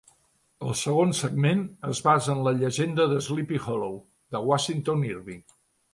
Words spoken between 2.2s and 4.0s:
en "La llegenda de Sleepy Hollow",